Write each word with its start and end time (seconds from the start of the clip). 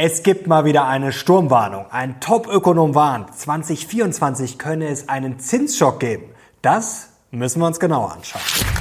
Es 0.00 0.22
gibt 0.22 0.46
mal 0.46 0.64
wieder 0.64 0.86
eine 0.86 1.10
Sturmwarnung. 1.10 1.86
Ein 1.90 2.20
Top-Ökonom 2.20 2.94
warnt, 2.94 3.36
2024 3.36 4.56
könne 4.56 4.86
es 4.86 5.08
einen 5.08 5.40
Zinsschock 5.40 5.98
geben. 5.98 6.26
Das 6.62 7.08
müssen 7.32 7.60
wir 7.60 7.66
uns 7.66 7.80
genauer 7.80 8.12
anschauen. 8.12 8.77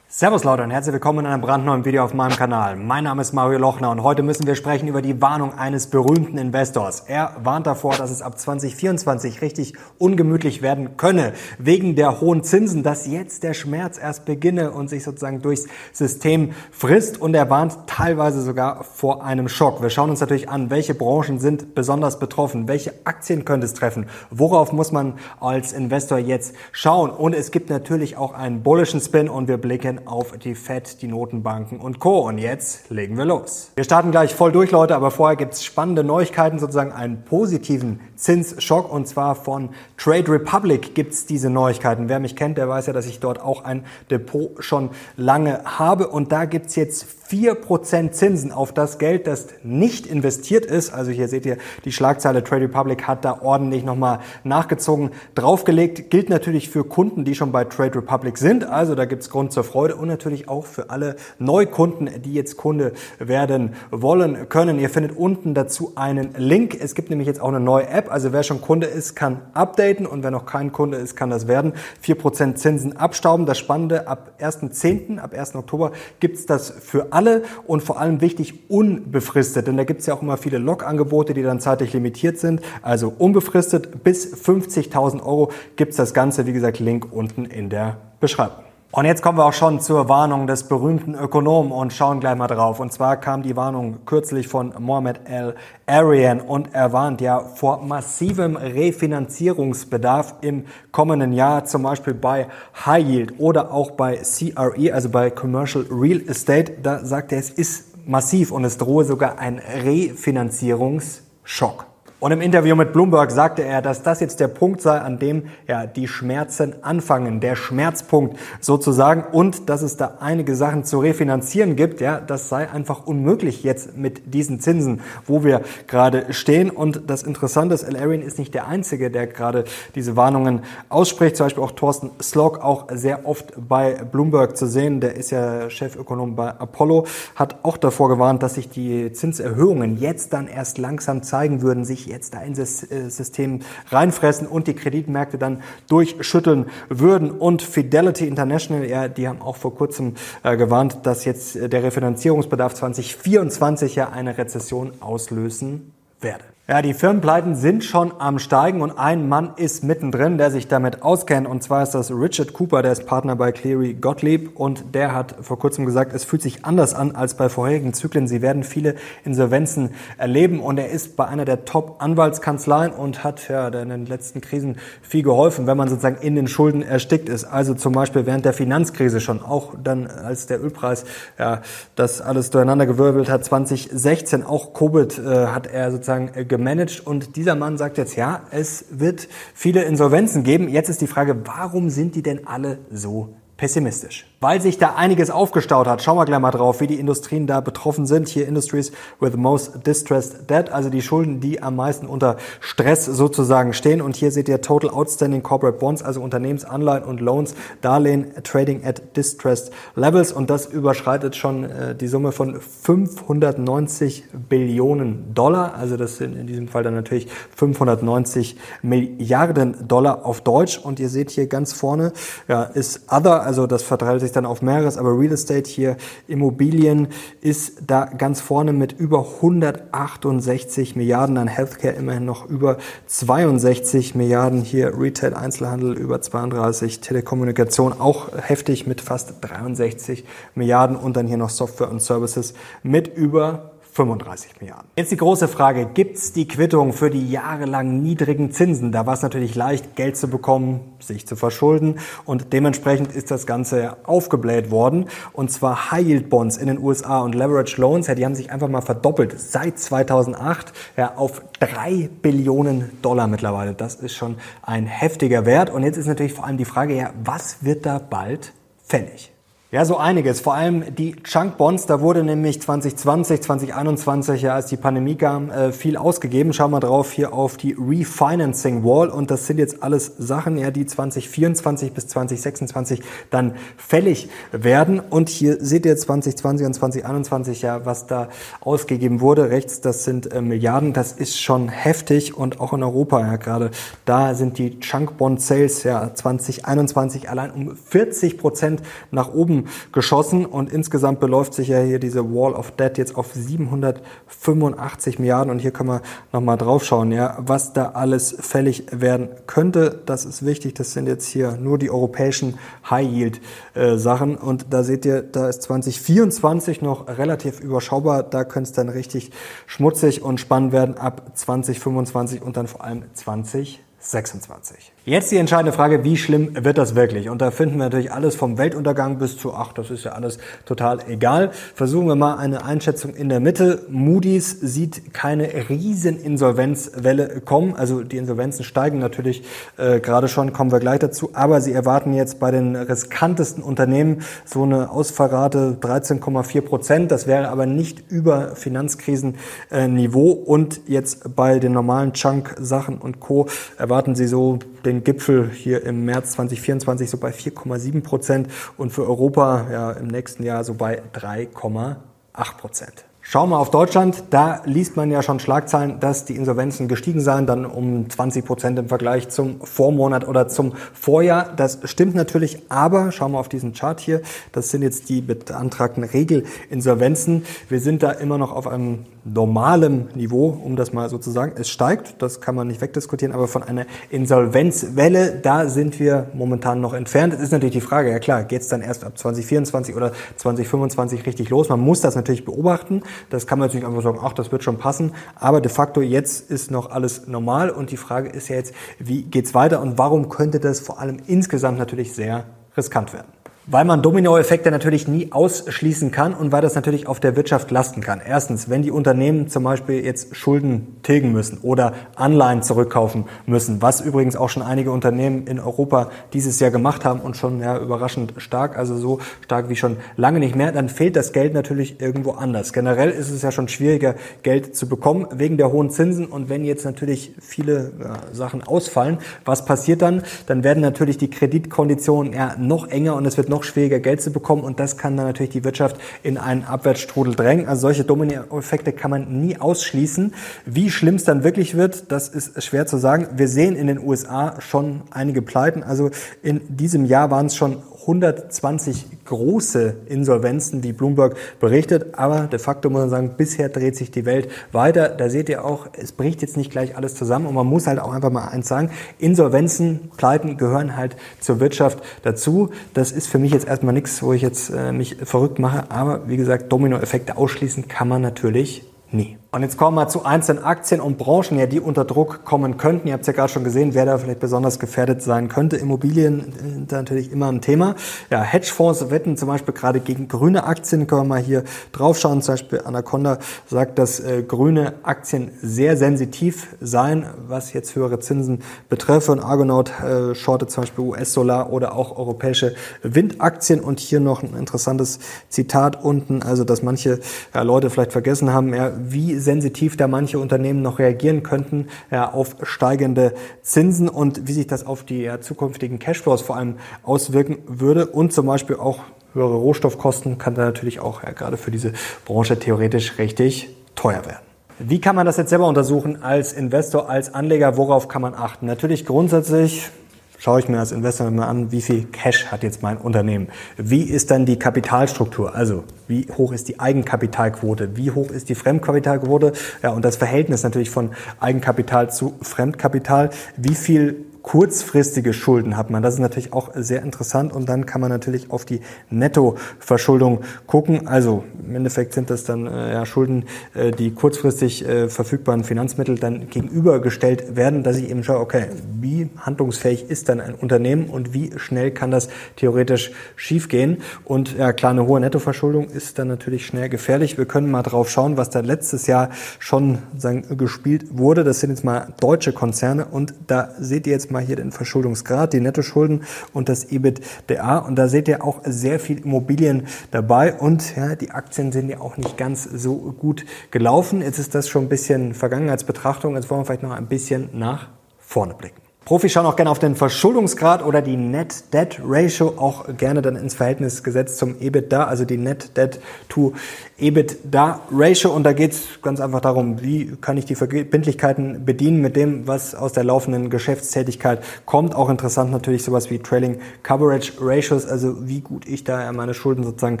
Servus 0.18 0.42
Leute 0.42 0.64
und 0.64 0.72
herzlich 0.72 0.94
willkommen 0.94 1.20
in 1.20 1.26
einem 1.26 1.42
brandneuen 1.42 1.84
Video 1.84 2.02
auf 2.02 2.12
meinem 2.12 2.36
Kanal. 2.36 2.74
Mein 2.74 3.04
Name 3.04 3.22
ist 3.22 3.32
Mario 3.32 3.60
Lochner 3.60 3.92
und 3.92 4.02
heute 4.02 4.24
müssen 4.24 4.48
wir 4.48 4.56
sprechen 4.56 4.88
über 4.88 5.00
die 5.00 5.22
Warnung 5.22 5.56
eines 5.56 5.86
berühmten 5.86 6.38
Investors. 6.38 7.04
Er 7.06 7.36
warnt 7.44 7.68
davor, 7.68 7.94
dass 7.94 8.10
es 8.10 8.20
ab 8.20 8.36
2024 8.36 9.42
richtig 9.42 9.74
ungemütlich 9.96 10.60
werden 10.60 10.96
könne, 10.96 11.34
wegen 11.58 11.94
der 11.94 12.20
hohen 12.20 12.42
Zinsen, 12.42 12.82
dass 12.82 13.06
jetzt 13.06 13.44
der 13.44 13.54
Schmerz 13.54 13.96
erst 13.96 14.24
beginne 14.24 14.72
und 14.72 14.90
sich 14.90 15.04
sozusagen 15.04 15.40
durchs 15.40 15.68
System 15.92 16.50
frisst 16.72 17.20
und 17.20 17.32
er 17.34 17.48
warnt 17.48 17.86
teilweise 17.86 18.42
sogar 18.42 18.82
vor 18.82 19.22
einem 19.24 19.48
Schock. 19.48 19.82
Wir 19.82 19.90
schauen 19.90 20.10
uns 20.10 20.18
natürlich 20.18 20.48
an, 20.48 20.68
welche 20.68 20.96
Branchen 20.96 21.38
sind 21.38 21.76
besonders 21.76 22.18
betroffen, 22.18 22.66
welche 22.66 22.92
Aktien 23.04 23.44
könnte 23.44 23.66
es 23.66 23.74
treffen, 23.74 24.06
worauf 24.32 24.72
muss 24.72 24.90
man 24.90 25.14
als 25.38 25.72
Investor 25.72 26.18
jetzt 26.18 26.56
schauen 26.72 27.10
und 27.10 27.34
es 27.34 27.52
gibt 27.52 27.70
natürlich 27.70 28.16
auch 28.16 28.34
einen 28.34 28.64
bullischen 28.64 29.00
Spin 29.00 29.28
und 29.28 29.46
wir 29.46 29.58
blicken 29.58 30.07
auf 30.08 30.36
die 30.38 30.54
Fed, 30.54 31.02
die 31.02 31.06
Notenbanken 31.06 31.80
und 31.80 31.98
Co. 32.00 32.20
Und 32.20 32.38
jetzt 32.38 32.90
legen 32.90 33.16
wir 33.16 33.24
los. 33.24 33.72
Wir 33.74 33.84
starten 33.84 34.10
gleich 34.10 34.34
voll 34.34 34.52
durch, 34.52 34.70
Leute, 34.70 34.96
aber 34.96 35.10
vorher 35.10 35.36
gibt 35.36 35.54
es 35.54 35.64
spannende 35.64 36.04
Neuigkeiten, 36.04 36.58
sozusagen 36.58 36.92
einen 36.92 37.24
positiven 37.24 38.00
Zinsschock 38.16 38.92
und 38.92 39.06
zwar 39.06 39.34
von 39.34 39.70
Trade 39.96 40.32
Republic 40.32 40.94
gibt 40.94 41.12
es 41.12 41.26
diese 41.26 41.50
Neuigkeiten. 41.50 42.08
Wer 42.08 42.18
mich 42.18 42.34
kennt, 42.36 42.58
der 42.58 42.68
weiß 42.68 42.86
ja, 42.86 42.92
dass 42.92 43.06
ich 43.06 43.20
dort 43.20 43.40
auch 43.40 43.64
ein 43.64 43.84
Depot 44.10 44.52
schon 44.62 44.90
lange 45.16 45.60
habe 45.64 46.08
und 46.08 46.32
da 46.32 46.44
gibt 46.44 46.66
es 46.66 46.76
jetzt 46.76 47.06
4% 47.30 48.12
Zinsen 48.12 48.52
auf 48.52 48.72
das 48.72 48.98
Geld, 48.98 49.26
das 49.26 49.48
nicht 49.62 50.06
investiert 50.06 50.64
ist. 50.64 50.94
Also 50.94 51.10
hier 51.10 51.28
seht 51.28 51.44
ihr, 51.44 51.58
die 51.84 51.92
Schlagzeile 51.92 52.42
Trade 52.42 52.62
Republic 52.64 53.06
hat 53.06 53.24
da 53.24 53.42
ordentlich 53.42 53.84
nochmal 53.84 54.20
nachgezogen, 54.44 55.10
draufgelegt. 55.34 56.10
Gilt 56.10 56.30
natürlich 56.30 56.70
für 56.70 56.84
Kunden, 56.84 57.24
die 57.24 57.34
schon 57.34 57.52
bei 57.52 57.64
Trade 57.64 57.96
Republic 57.96 58.38
sind. 58.38 58.64
Also 58.64 58.94
da 58.94 59.04
gibt's 59.04 59.28
Grund 59.28 59.52
zur 59.52 59.64
Freude 59.64 59.96
und 59.98 60.08
natürlich 60.08 60.48
auch 60.48 60.64
für 60.64 60.90
alle 60.90 61.16
Neukunden, 61.38 62.22
die 62.22 62.34
jetzt 62.34 62.56
Kunde 62.56 62.92
werden 63.18 63.74
wollen 63.90 64.48
können. 64.48 64.78
Ihr 64.78 64.90
findet 64.90 65.16
unten 65.16 65.54
dazu 65.54 65.92
einen 65.96 66.34
Link. 66.36 66.76
Es 66.80 66.94
gibt 66.94 67.10
nämlich 67.10 67.26
jetzt 67.26 67.40
auch 67.40 67.48
eine 67.48 67.60
neue 67.60 67.88
App. 67.88 68.10
Also 68.10 68.32
wer 68.32 68.42
schon 68.42 68.60
Kunde 68.60 68.86
ist, 68.86 69.14
kann 69.14 69.40
updaten 69.54 70.06
und 70.06 70.22
wer 70.22 70.30
noch 70.30 70.46
kein 70.46 70.72
Kunde 70.72 70.98
ist, 70.98 71.16
kann 71.16 71.30
das 71.30 71.48
werden. 71.48 71.72
4% 72.04 72.54
Zinsen 72.54 72.96
abstauben. 72.96 73.46
Das 73.46 73.58
Spannende, 73.58 74.06
ab 74.06 74.32
1.10., 74.40 75.18
ab 75.18 75.34
1. 75.34 75.54
Oktober 75.54 75.92
gibt's 76.20 76.46
das 76.46 76.70
für 76.70 77.12
alle 77.12 77.42
und 77.66 77.82
vor 77.82 77.98
allem 77.98 78.20
wichtig 78.20 78.70
unbefristet, 78.70 79.66
denn 79.66 79.76
da 79.76 79.84
gibt 79.84 80.00
es 80.00 80.06
ja 80.06 80.14
auch 80.14 80.22
immer 80.22 80.36
viele 80.36 80.58
Log-Angebote, 80.58 81.34
die 81.34 81.42
dann 81.42 81.60
zeitlich 81.60 81.92
limitiert 81.92 82.38
sind. 82.38 82.60
Also 82.82 83.12
unbefristet 83.16 84.04
bis 84.04 84.32
50.000 84.34 85.22
Euro 85.22 85.50
gibt 85.76 85.90
es 85.90 85.96
das 85.96 86.14
Ganze, 86.14 86.46
wie 86.46 86.52
gesagt, 86.52 86.78
Link 86.78 87.08
unten 87.10 87.44
in 87.44 87.68
der 87.70 87.98
Beschreibung. 88.20 88.67
Und 88.90 89.04
jetzt 89.04 89.20
kommen 89.20 89.36
wir 89.36 89.44
auch 89.44 89.52
schon 89.52 89.80
zur 89.80 90.08
Warnung 90.08 90.46
des 90.46 90.66
berühmten 90.66 91.14
Ökonomen 91.14 91.72
und 91.72 91.92
schauen 91.92 92.20
gleich 92.20 92.36
mal 92.36 92.46
drauf. 92.46 92.80
Und 92.80 92.90
zwar 92.90 93.18
kam 93.18 93.42
die 93.42 93.54
Warnung 93.54 94.06
kürzlich 94.06 94.48
von 94.48 94.72
Mohamed 94.78 95.20
El 95.26 95.56
Arian 95.86 96.40
und 96.40 96.74
er 96.74 96.94
warnt 96.94 97.20
ja 97.20 97.38
vor 97.38 97.84
massivem 97.84 98.56
Refinanzierungsbedarf 98.56 100.36
im 100.40 100.64
kommenden 100.90 101.34
Jahr, 101.34 101.66
zum 101.66 101.82
Beispiel 101.82 102.14
bei 102.14 102.46
High 102.86 103.06
Yield 103.06 103.34
oder 103.38 103.74
auch 103.74 103.90
bei 103.90 104.22
CRE, 104.22 104.94
also 104.94 105.10
bei 105.10 105.28
Commercial 105.28 105.84
Real 105.90 106.22
Estate. 106.26 106.72
Da 106.82 107.04
sagt 107.04 107.32
er, 107.32 107.40
es 107.40 107.50
ist 107.50 108.06
massiv 108.06 108.52
und 108.52 108.64
es 108.64 108.78
drohe 108.78 109.04
sogar 109.04 109.38
ein 109.38 109.58
Refinanzierungsschock. 109.58 111.84
Und 112.20 112.32
im 112.32 112.40
Interview 112.40 112.74
mit 112.74 112.92
Bloomberg 112.92 113.30
sagte 113.30 113.62
er, 113.62 113.80
dass 113.80 114.02
das 114.02 114.18
jetzt 114.18 114.40
der 114.40 114.48
Punkt 114.48 114.80
sei, 114.80 114.98
an 114.98 115.20
dem 115.20 115.44
ja 115.68 115.86
die 115.86 116.08
Schmerzen 116.08 116.82
anfangen, 116.82 117.38
der 117.38 117.54
Schmerzpunkt 117.54 118.36
sozusagen, 118.60 119.22
und 119.30 119.68
dass 119.68 119.82
es 119.82 119.96
da 119.96 120.18
einige 120.18 120.56
Sachen 120.56 120.82
zu 120.82 120.98
refinanzieren 120.98 121.76
gibt. 121.76 122.00
Ja, 122.00 122.20
das 122.20 122.48
sei 122.48 122.68
einfach 122.68 123.06
unmöglich 123.06 123.62
jetzt 123.62 123.96
mit 123.96 124.34
diesen 124.34 124.58
Zinsen, 124.58 125.00
wo 125.26 125.44
wir 125.44 125.60
gerade 125.86 126.32
stehen. 126.32 126.70
Und 126.70 127.02
das 127.06 127.22
Interessante 127.22 127.76
ist, 127.76 127.84
El 127.84 127.96
Arian 127.96 128.22
ist 128.22 128.36
nicht 128.36 128.52
der 128.52 128.66
einzige, 128.66 129.12
der 129.12 129.28
gerade 129.28 129.62
diese 129.94 130.16
Warnungen 130.16 130.62
ausspricht. 130.88 131.36
Zum 131.36 131.46
Beispiel 131.46 131.62
auch 131.62 131.70
Thorsten 131.70 132.10
Slog, 132.20 132.64
auch 132.64 132.88
sehr 132.90 133.26
oft 133.28 133.52
bei 133.56 133.92
Bloomberg 133.92 134.56
zu 134.56 134.66
sehen. 134.66 135.00
Der 135.00 135.14
ist 135.14 135.30
ja 135.30 135.70
Chefökonom 135.70 136.34
bei 136.34 136.48
Apollo, 136.48 137.06
hat 137.36 137.60
auch 137.62 137.76
davor 137.76 138.08
gewarnt, 138.08 138.42
dass 138.42 138.54
sich 138.54 138.68
die 138.68 139.12
Zinserhöhungen 139.12 139.98
jetzt 139.98 140.32
dann 140.32 140.48
erst 140.48 140.78
langsam 140.78 141.22
zeigen 141.22 141.62
würden, 141.62 141.84
sich 141.84 142.07
jetzt 142.08 142.34
da 142.34 142.42
in 142.42 142.54
das 142.54 142.90
äh, 142.90 143.10
System 143.10 143.60
reinfressen 143.90 144.46
und 144.46 144.66
die 144.66 144.74
Kreditmärkte 144.74 145.38
dann 145.38 145.62
durchschütteln 145.88 146.66
würden. 146.88 147.30
Und 147.30 147.62
Fidelity 147.62 148.26
International, 148.26 148.84
ja, 148.84 149.08
die 149.08 149.28
haben 149.28 149.40
auch 149.40 149.56
vor 149.56 149.74
kurzem 149.74 150.14
äh, 150.42 150.56
gewarnt, 150.56 150.98
dass 151.04 151.24
jetzt 151.24 151.54
der 151.54 151.82
Refinanzierungsbedarf 151.82 152.74
2024 152.74 153.94
ja 153.94 154.10
eine 154.10 154.38
Rezession 154.38 154.92
auslösen 155.00 155.92
werde. 156.20 156.44
Ja, 156.70 156.82
die 156.82 156.92
Firmenpleiten 156.92 157.54
sind 157.54 157.82
schon 157.82 158.12
am 158.18 158.38
Steigen 158.38 158.82
und 158.82 158.98
ein 158.98 159.26
Mann 159.26 159.52
ist 159.56 159.84
mittendrin, 159.84 160.36
der 160.36 160.50
sich 160.50 160.68
damit 160.68 161.02
auskennt. 161.02 161.48
Und 161.48 161.62
zwar 161.62 161.82
ist 161.82 161.92
das 161.92 162.10
Richard 162.10 162.52
Cooper, 162.52 162.82
der 162.82 162.92
ist 162.92 163.06
Partner 163.06 163.36
bei 163.36 163.52
Cleary 163.52 163.94
Gottlieb 163.94 164.50
und 164.54 164.94
der 164.94 165.14
hat 165.14 165.36
vor 165.40 165.58
kurzem 165.58 165.86
gesagt, 165.86 166.12
es 166.12 166.24
fühlt 166.24 166.42
sich 166.42 166.66
anders 166.66 166.92
an 166.92 167.12
als 167.12 167.38
bei 167.38 167.48
vorherigen 167.48 167.94
Zyklen. 167.94 168.28
Sie 168.28 168.42
werden 168.42 168.64
viele 168.64 168.96
Insolvenzen 169.24 169.92
erleben 170.18 170.60
und 170.60 170.76
er 170.76 170.90
ist 170.90 171.16
bei 171.16 171.26
einer 171.26 171.46
der 171.46 171.64
Top-Anwaltskanzleien 171.64 172.92
und 172.92 173.24
hat 173.24 173.48
ja 173.48 173.68
in 173.68 173.88
den 173.88 174.04
letzten 174.04 174.42
Krisen 174.42 174.76
viel 175.00 175.22
geholfen, 175.22 175.66
wenn 175.66 175.78
man 175.78 175.88
sozusagen 175.88 176.20
in 176.20 176.34
den 176.34 176.48
Schulden 176.48 176.82
erstickt 176.82 177.30
ist. 177.30 177.44
Also 177.44 177.72
zum 177.72 177.94
Beispiel 177.94 178.26
während 178.26 178.44
der 178.44 178.52
Finanzkrise 178.52 179.22
schon, 179.22 179.40
auch 179.40 179.72
dann 179.82 180.06
als 180.06 180.44
der 180.48 180.62
Ölpreis 180.62 181.06
ja 181.38 181.62
das 181.96 182.20
alles 182.20 182.50
durcheinander 182.50 182.84
gewirbelt 182.84 183.30
hat, 183.30 183.42
2016, 183.42 184.44
auch 184.44 184.74
Covid 184.74 185.18
äh, 185.18 185.46
hat 185.46 185.66
er 185.66 185.90
sozusagen 185.92 186.28
äh, 186.34 186.44
gemanagt 186.58 187.00
und 187.06 187.36
dieser 187.36 187.54
Mann 187.54 187.78
sagt 187.78 187.96
jetzt, 187.96 188.16
ja, 188.16 188.42
es 188.50 188.84
wird 188.90 189.28
viele 189.54 189.84
Insolvenzen 189.84 190.44
geben. 190.44 190.68
Jetzt 190.68 190.90
ist 190.90 191.00
die 191.00 191.06
Frage, 191.06 191.46
warum 191.46 191.88
sind 191.88 192.14
die 192.14 192.22
denn 192.22 192.46
alle 192.46 192.80
so 192.90 193.34
pessimistisch. 193.56 194.26
Weil 194.40 194.60
sich 194.60 194.78
da 194.78 194.94
einiges 194.94 195.30
aufgestaut 195.30 195.88
hat, 195.88 196.00
schauen 196.00 196.16
wir 196.16 196.24
gleich 196.24 196.38
mal 196.38 196.52
drauf, 196.52 196.80
wie 196.80 196.86
die 196.86 197.00
Industrien 197.00 197.48
da 197.48 197.60
betroffen 197.60 198.06
sind. 198.06 198.28
Hier 198.28 198.46
Industries 198.46 198.92
with 199.18 199.34
most 199.36 199.84
distressed 199.84 200.48
debt, 200.48 200.70
also 200.70 200.90
die 200.90 201.02
Schulden, 201.02 201.40
die 201.40 201.60
am 201.60 201.74
meisten 201.74 202.06
unter 202.06 202.36
Stress 202.60 203.04
sozusagen 203.04 203.72
stehen. 203.72 204.00
Und 204.00 204.14
hier 204.14 204.30
seht 204.30 204.48
ihr 204.48 204.60
Total 204.60 204.90
Outstanding 204.90 205.42
Corporate 205.42 205.78
Bonds, 205.78 206.04
also 206.04 206.20
Unternehmensanleihen 206.20 207.02
und 207.02 207.20
Loans, 207.20 207.56
Darlehen 207.80 208.32
trading 208.44 208.84
at 208.84 209.16
distressed 209.16 209.72
levels. 209.96 210.30
Und 210.30 210.50
das 210.50 210.66
überschreitet 210.66 211.34
schon 211.34 211.64
äh, 211.64 211.96
die 211.96 212.06
Summe 212.06 212.30
von 212.30 212.60
590 212.60 214.22
Billionen 214.48 215.34
Dollar. 215.34 215.74
Also 215.74 215.96
das 215.96 216.18
sind 216.18 216.36
in 216.36 216.46
diesem 216.46 216.68
Fall 216.68 216.84
dann 216.84 216.94
natürlich 216.94 217.26
590 217.56 218.56
Milliarden 218.82 219.88
Dollar 219.88 220.24
auf 220.24 220.42
Deutsch. 220.42 220.78
Und 220.78 221.00
ihr 221.00 221.08
seht 221.08 221.32
hier 221.32 221.48
ganz 221.48 221.72
vorne, 221.72 222.12
ja, 222.46 222.62
ist 222.62 223.12
Other, 223.12 223.42
also 223.42 223.66
das 223.66 223.82
verteilt 223.82 224.20
sich 224.20 224.27
dann 224.32 224.46
auf 224.46 224.62
mehreres, 224.62 224.96
aber 224.96 225.18
Real 225.18 225.32
Estate 225.32 225.68
hier, 225.68 225.96
Immobilien 226.26 227.08
ist 227.40 227.82
da 227.86 228.04
ganz 228.06 228.40
vorne 228.40 228.72
mit 228.72 228.92
über 228.92 229.26
168 229.36 230.96
Milliarden, 230.96 231.36
dann 231.36 231.48
Healthcare 231.48 231.94
immerhin 231.94 232.24
noch 232.24 232.48
über 232.48 232.78
62 233.06 234.14
Milliarden, 234.14 234.62
hier 234.62 234.98
Retail, 234.98 235.34
Einzelhandel 235.34 235.96
über 235.96 236.20
32, 236.20 237.00
Telekommunikation 237.00 237.92
auch 237.92 238.28
heftig 238.36 238.86
mit 238.86 239.00
fast 239.00 239.34
63 239.40 240.24
Milliarden 240.54 240.96
und 240.96 241.16
dann 241.16 241.26
hier 241.26 241.36
noch 241.36 241.50
Software 241.50 241.90
und 241.90 242.02
Services 242.02 242.54
mit 242.82 243.08
über 243.08 243.77
35 243.98 244.60
Milliarden. 244.60 244.88
Jetzt 244.96 245.10
die 245.10 245.16
große 245.16 245.48
Frage, 245.48 245.86
gibt 245.86 246.16
es 246.16 246.32
die 246.32 246.46
Quittung 246.46 246.92
für 246.92 247.10
die 247.10 247.28
jahrelang 247.28 248.00
niedrigen 248.00 248.52
Zinsen? 248.52 248.92
Da 248.92 249.06
war 249.06 249.14
es 249.14 249.22
natürlich 249.22 249.56
leicht, 249.56 249.96
Geld 249.96 250.16
zu 250.16 250.28
bekommen, 250.28 250.80
sich 251.00 251.26
zu 251.26 251.34
verschulden 251.34 251.98
und 252.24 252.52
dementsprechend 252.52 253.10
ist 253.12 253.32
das 253.32 253.44
Ganze 253.44 253.96
aufgebläht 254.04 254.70
worden 254.70 255.06
und 255.32 255.50
zwar 255.50 255.90
High 255.90 256.06
Yield 256.06 256.30
Bonds 256.30 256.56
in 256.56 256.68
den 256.68 256.78
USA 256.78 257.20
und 257.22 257.34
Leverage 257.34 257.80
Loans, 257.80 258.06
ja, 258.06 258.14
die 258.14 258.24
haben 258.24 258.36
sich 258.36 258.52
einfach 258.52 258.68
mal 258.68 258.82
verdoppelt 258.82 259.34
seit 259.38 259.80
2008 259.80 260.72
ja, 260.96 261.16
auf 261.16 261.42
drei 261.58 262.08
Billionen 262.22 262.92
Dollar 263.02 263.26
mittlerweile. 263.26 263.74
Das 263.74 263.96
ist 263.96 264.14
schon 264.14 264.36
ein 264.62 264.86
heftiger 264.86 265.44
Wert 265.44 265.70
und 265.70 265.82
jetzt 265.82 265.96
ist 265.96 266.06
natürlich 266.06 266.34
vor 266.34 266.46
allem 266.46 266.56
die 266.56 266.64
Frage, 266.64 266.94
ja, 266.94 267.10
was 267.24 267.64
wird 267.64 267.84
da 267.84 267.98
bald 267.98 268.52
fällig? 268.84 269.32
Ja, 269.70 269.84
so 269.84 269.98
einiges. 269.98 270.40
Vor 270.40 270.54
allem 270.54 270.94
die 270.94 271.14
Chunk 271.22 271.58
Bonds, 271.58 271.84
da 271.84 272.00
wurde 272.00 272.24
nämlich 272.24 272.58
2020, 272.62 273.42
2021, 273.42 274.40
ja, 274.40 274.54
als 274.54 274.68
die 274.68 274.78
Pandemie 274.78 275.16
kam, 275.16 275.50
äh, 275.50 275.72
viel 275.72 275.98
ausgegeben. 275.98 276.54
Schauen 276.54 276.70
wir 276.70 276.80
drauf 276.80 277.12
hier 277.12 277.34
auf 277.34 277.58
die 277.58 277.76
Refinancing 277.78 278.82
Wall. 278.82 279.10
Und 279.10 279.30
das 279.30 279.46
sind 279.46 279.58
jetzt 279.58 279.82
alles 279.82 280.14
Sachen, 280.16 280.56
ja, 280.56 280.70
die 280.70 280.86
2024 280.86 281.92
bis 281.92 282.08
2026 282.08 283.02
dann 283.28 283.56
fällig 283.76 284.30
werden. 284.52 285.00
Und 285.00 285.28
hier 285.28 285.58
seht 285.60 285.84
ihr 285.84 285.98
2020 285.98 286.66
und 286.66 286.72
2021, 286.72 287.60
ja, 287.60 287.84
was 287.84 288.06
da 288.06 288.30
ausgegeben 288.62 289.20
wurde. 289.20 289.50
Rechts, 289.50 289.82
das 289.82 290.02
sind 290.02 290.32
äh, 290.32 290.40
Milliarden. 290.40 290.94
Das 290.94 291.12
ist 291.12 291.38
schon 291.38 291.68
heftig. 291.68 292.34
Und 292.34 292.58
auch 292.58 292.72
in 292.72 292.82
Europa, 292.82 293.20
ja, 293.20 293.36
gerade 293.36 293.72
da 294.06 294.32
sind 294.34 294.56
die 294.56 294.80
Chunk 294.80 295.18
Bond 295.18 295.42
Sales, 295.42 295.82
ja, 295.82 296.14
2021 296.14 297.28
allein 297.28 297.50
um 297.50 297.76
40 297.76 298.38
Prozent 298.38 298.80
nach 299.10 299.34
oben 299.34 299.57
geschossen. 299.92 300.46
Und 300.46 300.72
insgesamt 300.72 301.20
beläuft 301.20 301.54
sich 301.54 301.68
ja 301.68 301.80
hier 301.80 301.98
diese 301.98 302.24
Wall 302.24 302.54
of 302.54 302.72
Debt 302.72 302.98
jetzt 302.98 303.16
auf 303.16 303.32
785 303.32 305.18
Milliarden. 305.18 305.50
Und 305.50 305.58
hier 305.58 305.70
können 305.70 305.88
wir 305.88 306.02
nochmal 306.32 306.56
drauf 306.56 306.84
schauen, 306.84 307.12
ja, 307.12 307.36
was 307.38 307.72
da 307.72 307.90
alles 307.90 308.36
fällig 308.38 308.86
werden 308.90 309.28
könnte. 309.46 310.00
Das 310.06 310.24
ist 310.24 310.44
wichtig, 310.44 310.74
das 310.74 310.92
sind 310.92 311.06
jetzt 311.06 311.26
hier 311.26 311.56
nur 311.56 311.78
die 311.78 311.90
europäischen 311.90 312.58
High 312.88 313.08
Yield 313.08 313.40
äh, 313.74 313.96
Sachen 313.96 314.36
und 314.36 314.66
da 314.70 314.82
seht 314.82 315.04
ihr, 315.04 315.22
da 315.22 315.48
ist 315.48 315.62
2024 315.62 316.82
noch 316.82 317.08
relativ 317.08 317.60
überschaubar, 317.60 318.22
da 318.22 318.44
könnte 318.44 318.68
es 318.68 318.74
dann 318.74 318.88
richtig 318.88 319.30
schmutzig 319.66 320.22
und 320.22 320.38
spannend 320.40 320.72
werden 320.72 320.96
ab 320.96 321.32
2025 321.34 322.42
und 322.42 322.56
dann 322.56 322.66
vor 322.66 322.84
allem 322.84 323.04
2026. 323.14 324.92
Jetzt 325.08 325.32
die 325.32 325.38
entscheidende 325.38 325.72
Frage, 325.72 326.04
wie 326.04 326.18
schlimm 326.18 326.50
wird 326.54 326.76
das 326.76 326.94
wirklich? 326.94 327.30
Und 327.30 327.40
da 327.40 327.50
finden 327.50 327.78
wir 327.78 327.84
natürlich 327.84 328.12
alles 328.12 328.34
vom 328.34 328.58
Weltuntergang 328.58 329.16
bis 329.16 329.38
zu, 329.38 329.54
ach, 329.54 329.72
das 329.72 329.90
ist 329.90 330.04
ja 330.04 330.12
alles 330.12 330.36
total 330.66 330.98
egal. 331.08 331.50
Versuchen 331.74 332.08
wir 332.08 332.14
mal 332.14 332.36
eine 332.36 332.62
Einschätzung 332.62 333.14
in 333.14 333.30
der 333.30 333.40
Mitte. 333.40 333.86
Moody's 333.88 334.50
sieht 334.60 335.14
keine 335.14 335.48
riesen 335.70 336.20
Insolvenzwelle 336.20 337.40
kommen. 337.40 337.74
Also 337.74 338.02
die 338.02 338.18
Insolvenzen 338.18 338.66
steigen 338.66 338.98
natürlich 338.98 339.44
äh, 339.78 339.98
gerade 340.00 340.28
schon, 340.28 340.52
kommen 340.52 340.72
wir 340.72 340.78
gleich 340.78 340.98
dazu. 340.98 341.30
Aber 341.32 341.62
sie 341.62 341.72
erwarten 341.72 342.12
jetzt 342.12 342.38
bei 342.38 342.50
den 342.50 342.76
riskantesten 342.76 343.62
Unternehmen 343.62 344.20
so 344.44 344.64
eine 344.64 344.90
Ausfallrate 344.90 345.78
13,4 345.80 346.60
Prozent. 346.60 347.10
Das 347.10 347.26
wäre 347.26 347.48
aber 347.48 347.64
nicht 347.64 348.10
über 348.10 348.54
Finanzkrisenniveau. 348.56 350.32
Und 350.32 350.82
jetzt 350.86 351.34
bei 351.34 351.60
den 351.60 351.72
normalen 351.72 352.12
Chunk-Sachen 352.12 352.98
und 352.98 353.20
Co. 353.20 353.46
erwarten 353.78 354.14
sie 354.14 354.26
so 354.26 354.58
den 354.84 354.97
den 354.98 355.04
Gipfel 355.04 355.50
hier 355.50 355.84
im 355.84 356.04
März 356.04 356.32
2024 356.32 357.10
so 357.10 357.18
bei 357.18 357.30
4,7 357.30 358.02
Prozent 358.02 358.48
und 358.76 358.90
für 358.90 359.06
Europa 359.06 359.68
ja 359.70 359.92
im 359.92 360.08
nächsten 360.08 360.42
Jahr 360.42 360.64
so 360.64 360.74
bei 360.74 361.02
3,8 361.14 362.56
Prozent. 362.58 363.07
Schauen 363.30 363.50
wir 363.50 363.58
auf 363.58 363.70
Deutschland, 363.70 364.24
da 364.30 364.62
liest 364.64 364.96
man 364.96 365.10
ja 365.10 365.22
schon 365.22 365.38
Schlagzeilen, 365.38 366.00
dass 366.00 366.24
die 366.24 366.34
Insolvenzen 366.34 366.88
gestiegen 366.88 367.20
seien, 367.20 367.44
dann 367.44 367.66
um 367.66 368.08
20 368.08 368.42
Prozent 368.42 368.78
im 368.78 368.88
Vergleich 368.88 369.28
zum 369.28 369.60
Vormonat 369.60 370.26
oder 370.26 370.48
zum 370.48 370.72
Vorjahr. 370.94 371.52
Das 371.54 371.78
stimmt 371.84 372.14
natürlich, 372.14 372.62
aber 372.70 373.12
schauen 373.12 373.32
wir 373.32 373.38
auf 373.38 373.50
diesen 373.50 373.74
Chart 373.74 374.00
hier, 374.00 374.22
das 374.52 374.70
sind 374.70 374.80
jetzt 374.80 375.10
die 375.10 375.20
beantragten 375.20 376.04
Regelinsolvenzen. 376.04 377.44
Wir 377.68 377.80
sind 377.80 378.02
da 378.02 378.12
immer 378.12 378.38
noch 378.38 378.50
auf 378.50 378.66
einem 378.66 379.04
normalem 379.34 380.08
Niveau, 380.14 380.48
um 380.64 380.76
das 380.76 380.92
mal 380.94 381.08
so 381.08 381.18
zu 381.18 381.30
sagen. 381.30 381.52
Es 381.56 381.68
steigt, 381.68 382.22
das 382.22 382.40
kann 382.40 382.54
man 382.54 382.66
nicht 382.66 382.80
wegdiskutieren, 382.80 383.34
aber 383.34 383.48
von 383.48 383.62
einer 383.62 383.84
Insolvenzwelle, 384.10 385.38
da 385.42 385.68
sind 385.68 386.00
wir 386.00 386.28
momentan 386.32 386.80
noch 386.80 386.94
entfernt. 386.94 387.34
Es 387.34 387.40
ist 387.40 387.52
natürlich 387.52 387.74
die 387.74 387.80
Frage, 387.80 388.10
ja 388.10 388.18
klar, 388.20 388.44
geht 388.44 388.62
es 388.62 388.68
dann 388.68 388.80
erst 388.80 389.04
ab 389.04 389.18
2024 389.18 389.94
oder 389.94 390.12
2025 390.36 391.26
richtig 391.26 391.50
los? 391.50 391.68
Man 391.68 391.80
muss 391.80 392.00
das 392.00 392.14
natürlich 392.14 392.44
beobachten. 392.44 393.02
Das 393.30 393.46
kann 393.46 393.58
man 393.58 393.68
natürlich 393.68 393.86
einfach 393.86 394.02
sagen, 394.02 394.20
ach, 394.22 394.32
das 394.32 394.52
wird 394.52 394.64
schon 394.64 394.78
passen. 394.78 395.14
Aber 395.36 395.60
de 395.60 395.70
facto 395.70 396.00
jetzt 396.00 396.50
ist 396.50 396.70
noch 396.70 396.90
alles 396.90 397.26
normal 397.26 397.70
und 397.70 397.90
die 397.90 397.96
Frage 397.96 398.28
ist 398.28 398.48
ja 398.48 398.56
jetzt, 398.56 398.74
wie 398.98 399.22
geht's 399.22 399.54
weiter 399.54 399.80
und 399.80 399.98
warum 399.98 400.28
könnte 400.28 400.60
das 400.60 400.80
vor 400.80 400.98
allem 400.98 401.18
insgesamt 401.26 401.78
natürlich 401.78 402.14
sehr 402.14 402.44
riskant 402.76 403.12
werden? 403.12 403.37
Weil 403.70 403.84
man 403.84 404.00
Dominoeffekte 404.00 404.70
natürlich 404.70 405.08
nie 405.08 405.30
ausschließen 405.30 406.10
kann 406.10 406.32
und 406.32 406.52
weil 406.52 406.62
das 406.62 406.74
natürlich 406.74 407.06
auf 407.06 407.20
der 407.20 407.36
Wirtschaft 407.36 407.70
lasten 407.70 408.00
kann. 408.00 408.18
Erstens, 408.26 408.70
wenn 408.70 408.80
die 408.80 408.90
Unternehmen 408.90 409.48
zum 409.48 409.62
Beispiel 409.62 410.02
jetzt 410.02 410.34
Schulden 410.34 410.96
tilgen 411.02 411.32
müssen 411.32 411.58
oder 411.60 411.92
Anleihen 412.16 412.62
zurückkaufen 412.62 413.26
müssen, 413.44 413.82
was 413.82 414.00
übrigens 414.00 414.36
auch 414.36 414.48
schon 414.48 414.62
einige 414.62 414.90
Unternehmen 414.90 415.46
in 415.46 415.60
Europa 415.60 416.10
dieses 416.32 416.58
Jahr 416.60 416.70
gemacht 416.70 417.04
haben 417.04 417.20
und 417.20 417.36
schon 417.36 417.60
ja, 417.60 417.78
überraschend 417.78 418.32
stark, 418.38 418.78
also 418.78 418.96
so 418.96 419.18
stark 419.44 419.68
wie 419.68 419.76
schon 419.76 419.98
lange 420.16 420.38
nicht 420.38 420.56
mehr, 420.56 420.72
dann 420.72 420.88
fehlt 420.88 421.14
das 421.14 421.34
Geld 421.34 421.52
natürlich 421.52 422.00
irgendwo 422.00 422.30
anders. 422.30 422.72
Generell 422.72 423.10
ist 423.10 423.30
es 423.30 423.42
ja 423.42 423.52
schon 423.52 423.68
schwieriger, 423.68 424.14
Geld 424.42 424.76
zu 424.76 424.88
bekommen 424.88 425.26
wegen 425.34 425.58
der 425.58 425.70
hohen 425.72 425.90
Zinsen 425.90 426.24
und 426.24 426.48
wenn 426.48 426.64
jetzt 426.64 426.86
natürlich 426.86 427.34
viele 427.38 427.92
ja, 428.00 428.14
Sachen 428.32 428.62
ausfallen, 428.62 429.18
was 429.44 429.66
passiert 429.66 430.00
dann? 430.00 430.22
Dann 430.46 430.64
werden 430.64 430.80
natürlich 430.80 431.18
die 431.18 431.28
Kreditkonditionen 431.28 432.32
ja 432.32 432.56
noch 432.58 432.88
enger 432.88 433.14
und 433.14 433.26
es 433.26 433.36
wird 433.36 433.50
noch 433.50 433.57
noch 433.58 433.64
schwieriger 433.64 433.98
Geld 433.98 434.22
zu 434.22 434.30
bekommen 434.30 434.62
und 434.62 434.78
das 434.78 434.96
kann 434.96 435.16
dann 435.16 435.26
natürlich 435.26 435.50
die 435.50 435.64
Wirtschaft 435.64 435.96
in 436.22 436.38
einen 436.38 436.62
Abwärtsstrudel 436.62 437.34
drängen. 437.34 437.66
Also 437.66 437.82
solche 437.82 438.04
Dominoeffekte 438.04 438.92
kann 438.92 439.10
man 439.10 439.40
nie 439.40 439.58
ausschließen. 439.58 440.32
Wie 440.64 440.90
schlimm 440.90 441.16
es 441.16 441.24
dann 441.24 441.42
wirklich 441.42 441.76
wird, 441.76 442.12
das 442.12 442.28
ist 442.28 442.62
schwer 442.62 442.86
zu 442.86 442.98
sagen. 442.98 443.26
Wir 443.34 443.48
sehen 443.48 443.74
in 443.74 443.88
den 443.88 443.98
USA 443.98 444.60
schon 444.60 445.02
einige 445.10 445.42
Pleiten. 445.42 445.82
Also 445.82 446.10
in 446.42 446.60
diesem 446.68 447.04
Jahr 447.04 447.32
waren 447.32 447.46
es 447.46 447.56
schon 447.56 447.78
120 448.08 449.24
große 449.26 449.96
Insolvenzen, 450.06 450.82
wie 450.82 450.92
Bloomberg 450.92 451.36
berichtet. 451.60 452.14
Aber 452.18 452.46
de 452.46 452.58
facto 452.58 452.88
muss 452.88 453.00
man 453.00 453.10
sagen, 453.10 453.34
bisher 453.36 453.68
dreht 453.68 453.96
sich 453.96 454.10
die 454.10 454.24
Welt 454.24 454.48
weiter. 454.72 455.10
Da 455.10 455.28
seht 455.28 455.50
ihr 455.50 455.62
auch, 455.62 455.88
es 455.92 456.12
bricht 456.12 456.40
jetzt 456.40 456.56
nicht 456.56 456.70
gleich 456.70 456.96
alles 456.96 457.14
zusammen. 457.14 457.46
Und 457.46 457.54
man 457.54 457.66
muss 457.66 457.86
halt 457.86 457.98
auch 457.98 458.14
einfach 458.14 458.30
mal 458.30 458.48
eins 458.48 458.66
sagen, 458.66 458.90
Insolvenzen, 459.18 460.10
Pleiten 460.16 460.56
gehören 460.56 460.96
halt 460.96 461.16
zur 461.38 461.60
Wirtschaft 461.60 462.02
dazu. 462.22 462.70
Das 462.94 463.12
ist 463.12 463.28
für 463.28 463.38
mich 463.38 463.52
jetzt 463.52 463.68
erstmal 463.68 463.92
nichts, 463.92 464.22
wo 464.22 464.32
ich 464.32 464.40
jetzt 464.40 464.70
äh, 464.70 464.90
mich 464.90 465.16
verrückt 465.22 465.58
mache. 465.58 465.90
Aber 465.90 466.28
wie 466.28 466.38
gesagt, 466.38 466.72
Dominoeffekte 466.72 467.36
ausschließen 467.36 467.88
kann 467.88 468.08
man 468.08 468.22
natürlich 468.22 468.84
nie. 469.10 469.36
Und 469.50 469.62
jetzt 469.62 469.78
kommen 469.78 469.96
wir 469.96 470.08
zu 470.08 470.26
einzelnen 470.26 470.62
Aktien 470.62 471.00
und 471.00 471.16
Branchen, 471.16 471.58
ja, 471.58 471.64
die 471.64 471.80
unter 471.80 472.04
Druck 472.04 472.44
kommen 472.44 472.76
könnten. 472.76 473.08
Ihr 473.08 473.14
habt 473.14 473.22
es 473.22 473.28
ja 473.28 473.32
gerade 473.32 473.50
schon 473.50 473.64
gesehen, 473.64 473.94
wer 473.94 474.04
da 474.04 474.18
vielleicht 474.18 474.40
besonders 474.40 474.78
gefährdet 474.78 475.22
sein 475.22 475.48
könnte. 475.48 475.78
Immobilien 475.78 476.52
sind 476.60 476.92
natürlich 476.92 477.32
immer 477.32 477.50
ein 477.50 477.62
Thema. 477.62 477.94
Ja, 478.28 478.42
Hedgefonds 478.42 479.08
wetten 479.08 479.38
zum 479.38 479.48
Beispiel 479.48 479.72
gerade 479.72 480.00
gegen 480.00 480.28
grüne 480.28 480.64
Aktien. 480.64 481.06
Können 481.06 481.22
wir 481.22 481.28
mal 481.28 481.40
hier 481.40 481.64
drauf 481.92 482.18
schauen. 482.18 482.42
Zum 482.42 482.52
Beispiel 482.52 482.82
Anaconda 482.84 483.38
sagt, 483.66 483.98
dass 483.98 484.20
äh, 484.20 484.42
grüne 484.42 484.96
Aktien 485.02 485.50
sehr 485.62 485.96
sensitiv 485.96 486.76
seien, 486.82 487.24
was 487.46 487.72
jetzt 487.72 487.96
höhere 487.96 488.20
Zinsen 488.20 488.62
betreffe. 488.90 489.32
Und 489.32 489.40
Argonaut 489.40 489.90
äh, 490.02 490.34
shortet 490.34 490.70
zum 490.70 490.82
Beispiel 490.82 491.04
US-Solar 491.04 491.72
oder 491.72 491.96
auch 491.96 492.18
europäische 492.18 492.74
Windaktien. 493.02 493.80
Und 493.80 493.98
hier 493.98 494.20
noch 494.20 494.42
ein 494.42 494.54
interessantes 494.54 495.20
Zitat 495.48 496.04
unten, 496.04 496.42
also 496.42 496.64
dass 496.64 496.82
manche 496.82 497.20
ja, 497.54 497.62
Leute 497.62 497.88
vielleicht 497.88 498.12
vergessen 498.12 498.52
haben, 498.52 498.74
ja, 498.74 498.92
wie 498.98 499.37
sensitiv 499.38 499.96
da 499.96 500.08
manche 500.08 500.38
Unternehmen 500.38 500.82
noch 500.82 500.98
reagieren 500.98 501.42
könnten 501.42 501.86
ja, 502.10 502.32
auf 502.32 502.56
steigende 502.62 503.34
Zinsen 503.62 504.08
und 504.08 504.46
wie 504.46 504.52
sich 504.52 504.66
das 504.66 504.86
auf 504.86 505.04
die 505.04 505.22
ja, 505.22 505.40
zukünftigen 505.40 505.98
Cashflows 505.98 506.42
vor 506.42 506.56
allem 506.56 506.76
auswirken 507.02 507.58
würde 507.66 508.06
und 508.06 508.32
zum 508.32 508.46
Beispiel 508.46 508.76
auch 508.76 509.00
höhere 509.34 509.56
Rohstoffkosten 509.56 510.38
kann 510.38 510.54
da 510.54 510.64
natürlich 510.64 511.00
auch 511.00 511.22
ja, 511.22 511.32
gerade 511.32 511.56
für 511.56 511.70
diese 511.70 511.92
Branche 512.24 512.58
theoretisch 512.58 513.18
richtig 513.18 513.68
teuer 513.94 514.24
werden. 514.24 514.48
Wie 514.80 515.00
kann 515.00 515.16
man 515.16 515.26
das 515.26 515.36
jetzt 515.36 515.50
selber 515.50 515.66
untersuchen 515.66 516.22
als 516.22 516.52
Investor, 516.52 517.10
als 517.10 517.34
Anleger? 517.34 517.76
Worauf 517.76 518.06
kann 518.06 518.22
man 518.22 518.34
achten? 518.34 518.66
Natürlich 518.66 519.04
grundsätzlich 519.04 519.90
schaue 520.38 520.60
ich 520.60 520.68
mir 520.68 520.78
als 520.78 520.92
Investor 520.92 521.30
mal 521.30 521.46
an, 521.46 521.72
wie 521.72 521.82
viel 521.82 522.04
Cash 522.04 522.46
hat 522.46 522.62
jetzt 522.62 522.82
mein 522.82 522.96
Unternehmen? 522.96 523.48
Wie 523.76 524.02
ist 524.02 524.30
dann 524.30 524.46
die 524.46 524.58
Kapitalstruktur? 524.58 525.54
Also, 525.54 525.84
wie 526.06 526.26
hoch 526.36 526.52
ist 526.52 526.68
die 526.68 526.80
Eigenkapitalquote? 526.80 527.96
Wie 527.96 528.10
hoch 528.10 528.30
ist 528.30 528.48
die 528.48 528.54
Fremdkapitalquote? 528.54 529.52
Ja, 529.82 529.90
und 529.90 530.04
das 530.04 530.16
Verhältnis 530.16 530.62
natürlich 530.62 530.90
von 530.90 531.10
Eigenkapital 531.40 532.10
zu 532.10 532.34
Fremdkapital. 532.40 533.30
Wie 533.56 533.74
viel 533.74 534.24
kurzfristige 534.42 535.32
Schulden 535.32 535.76
hat 535.76 535.90
man. 535.90 536.02
Das 536.02 536.14
ist 536.14 536.20
natürlich 536.20 536.52
auch 536.52 536.70
sehr 536.74 537.02
interessant 537.02 537.52
und 537.52 537.68
dann 537.68 537.86
kann 537.86 538.00
man 538.00 538.10
natürlich 538.10 538.50
auf 538.50 538.64
die 538.64 538.80
Nettoverschuldung 539.10 540.40
gucken. 540.66 541.06
Also 541.06 541.44
im 541.66 541.76
Endeffekt 541.76 542.14
sind 542.14 542.30
das 542.30 542.44
dann 542.44 542.66
äh, 542.66 542.92
ja, 542.92 543.06
Schulden, 543.06 543.44
äh, 543.74 543.90
die 543.90 544.12
kurzfristig 544.12 544.86
äh, 544.86 545.08
verfügbaren 545.08 545.64
Finanzmittel 545.64 546.18
dann 546.18 546.48
gegenübergestellt 546.48 547.56
werden, 547.56 547.82
dass 547.82 547.96
ich 547.96 548.10
eben 548.10 548.24
schaue, 548.24 548.40
okay, 548.40 548.66
wie 549.00 549.28
handlungsfähig 549.38 550.08
ist 550.08 550.28
dann 550.28 550.40
ein 550.40 550.54
Unternehmen 550.54 551.06
und 551.06 551.34
wie 551.34 551.52
schnell 551.56 551.90
kann 551.90 552.10
das 552.10 552.28
theoretisch 552.56 553.12
schiefgehen? 553.36 553.98
Und 554.24 554.56
ja, 554.56 554.72
klar, 554.72 554.92
eine 554.92 555.06
hohe 555.06 555.20
Nettoverschuldung 555.20 555.88
ist 555.88 556.18
dann 556.18 556.28
natürlich 556.28 556.66
schnell 556.66 556.88
gefährlich. 556.88 557.38
Wir 557.38 557.46
können 557.46 557.70
mal 557.70 557.82
drauf 557.82 558.10
schauen, 558.10 558.36
was 558.36 558.50
da 558.50 558.60
letztes 558.60 559.06
Jahr 559.06 559.30
schon 559.58 559.98
sagen, 560.16 560.56
gespielt 560.56 561.06
wurde. 561.10 561.44
Das 561.44 561.60
sind 561.60 561.70
jetzt 561.70 561.84
mal 561.84 562.12
deutsche 562.20 562.52
Konzerne 562.52 563.06
und 563.06 563.34
da 563.46 563.70
seht 563.78 564.06
ihr 564.06 564.12
jetzt 564.12 564.30
mal 564.30 564.37
mal 564.38 564.46
hier 564.46 564.56
den 564.56 564.72
Verschuldungsgrad, 564.72 565.52
die 565.52 565.60
Nettoschulden 565.60 566.22
und 566.52 566.68
das 566.68 566.84
EBITDA. 566.84 567.78
Und 567.78 567.96
da 567.96 568.08
seht 568.08 568.28
ihr 568.28 568.44
auch 568.44 568.60
sehr 568.64 569.00
viel 569.00 569.18
Immobilien 569.18 569.86
dabei 570.10 570.54
und 570.54 570.96
ja, 570.96 571.16
die 571.16 571.32
Aktien 571.32 571.72
sind 571.72 571.88
ja 571.88 572.00
auch 572.00 572.16
nicht 572.16 572.36
ganz 572.36 572.64
so 572.64 572.94
gut 573.18 573.44
gelaufen. 573.70 574.22
Jetzt 574.22 574.38
ist 574.38 574.54
das 574.54 574.68
schon 574.68 574.84
ein 574.84 574.88
bisschen 574.88 575.34
Vergangenheitsbetrachtung. 575.34 576.36
Jetzt 576.36 576.50
wollen 576.50 576.60
wir 576.60 576.66
vielleicht 576.66 576.82
noch 576.82 576.92
ein 576.92 577.08
bisschen 577.08 577.48
nach 577.52 577.88
vorne 578.18 578.54
blicken. 578.54 578.87
Profis 579.08 579.32
schauen 579.32 579.46
auch 579.46 579.56
gerne 579.56 579.70
auf 579.70 579.78
den 579.78 579.94
Verschuldungsgrad 579.94 580.84
oder 580.84 581.00
die 581.00 581.16
Net 581.16 581.72
Debt 581.72 581.98
Ratio, 582.04 582.48
auch 582.58 582.94
gerne 582.94 583.22
dann 583.22 583.36
ins 583.36 583.54
Verhältnis 583.54 584.02
gesetzt 584.02 584.36
zum 584.36 584.60
EBITDA, 584.60 585.04
also 585.04 585.24
die 585.24 585.38
Net 585.38 585.78
Debt 585.78 585.98
to 586.28 586.52
EBITDA 586.98 587.80
Ratio. 587.90 588.32
Und 588.32 588.42
da 588.42 588.52
geht 588.52 588.72
es 588.72 589.00
ganz 589.00 589.20
einfach 589.22 589.40
darum, 589.40 589.80
wie 589.80 590.14
kann 590.20 590.36
ich 590.36 590.44
die 590.44 590.56
Verbindlichkeiten 590.56 591.64
bedienen 591.64 592.02
mit 592.02 592.16
dem, 592.16 592.46
was 592.46 592.74
aus 592.74 592.92
der 592.92 593.02
laufenden 593.02 593.48
Geschäftstätigkeit 593.48 594.44
kommt. 594.66 594.94
Auch 594.94 595.08
interessant 595.08 595.52
natürlich 595.52 595.84
sowas 595.84 596.10
wie 596.10 596.18
Trailing 596.18 596.60
Coverage 596.82 597.32
Ratios, 597.40 597.86
also 597.86 598.28
wie 598.28 598.42
gut 598.42 598.68
ich 598.68 598.84
da 598.84 599.10
meine 599.12 599.32
Schulden 599.32 599.64
sozusagen 599.64 600.00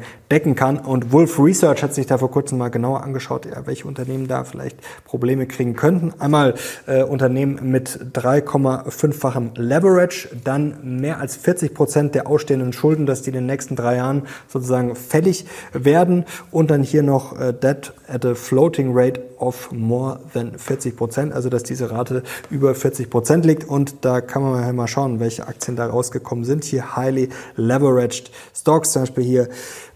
decken 0.30 0.54
kann. 0.54 0.76
Und 0.80 1.12
Wolf 1.12 1.38
Research 1.38 1.82
hat 1.82 1.94
sich 1.94 2.04
da 2.04 2.18
vor 2.18 2.30
kurzem 2.30 2.58
mal 2.58 2.68
genauer 2.68 3.04
angeschaut, 3.04 3.46
ja, 3.46 3.66
welche 3.66 3.88
Unternehmen 3.88 4.28
da 4.28 4.44
vielleicht 4.44 4.76
Probleme 5.06 5.46
kriegen 5.46 5.76
könnten. 5.76 6.12
Einmal 6.18 6.56
äh, 6.86 7.04
Unternehmen 7.04 7.70
mit 7.70 7.88
3,5 8.12 8.97
fünffachen 8.98 9.52
Leverage, 9.54 10.28
dann 10.42 11.00
mehr 11.00 11.20
als 11.20 11.36
40 11.36 11.72
Prozent 11.72 12.14
der 12.16 12.26
ausstehenden 12.26 12.72
Schulden, 12.72 13.06
dass 13.06 13.22
die 13.22 13.30
in 13.30 13.34
den 13.34 13.46
nächsten 13.46 13.76
drei 13.76 13.96
Jahren 13.96 14.22
sozusagen 14.48 14.96
fällig 14.96 15.46
werden 15.72 16.24
und 16.50 16.72
dann 16.72 16.82
hier 16.82 17.04
noch 17.04 17.38
äh, 17.38 17.52
Debt 17.52 17.92
at 18.08 18.24
a 18.26 18.34
floating 18.34 18.90
rate 18.92 19.20
of 19.38 19.70
more 19.70 20.18
than 20.34 20.58
40 20.58 20.96
Prozent, 20.96 21.32
also 21.32 21.48
dass 21.48 21.62
diese 21.62 21.92
Rate 21.92 22.24
über 22.50 22.74
40 22.74 23.08
Prozent 23.08 23.44
liegt 23.44 23.68
und 23.68 24.04
da 24.04 24.20
kann 24.20 24.42
man 24.42 24.74
mal 24.74 24.88
schauen, 24.88 25.20
welche 25.20 25.46
Aktien 25.46 25.76
da 25.76 25.86
rausgekommen 25.86 26.44
sind. 26.44 26.64
Hier 26.64 26.96
highly 26.96 27.28
leveraged 27.54 28.32
Stocks, 28.52 28.92
zum 28.92 29.02
Beispiel 29.02 29.24
hier 29.24 29.48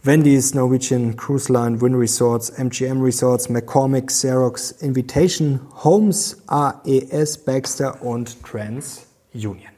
Wendy's, 0.04 0.52
Norwegian 0.52 1.14
Cruise 1.14 1.48
Line, 1.48 1.78
Win 1.78 1.94
Resorts, 1.94 2.50
MGM 2.50 3.00
Resorts, 3.00 3.46
McCormick, 3.46 4.10
Xerox, 4.10 4.72
Invitation, 4.82 5.60
Homes, 5.70 6.42
AES, 6.48 7.36
Baxter 7.36 8.02
und 8.02 8.42
TransUnion. 8.42 9.70